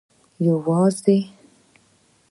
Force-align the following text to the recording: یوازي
یوازي 0.47 1.19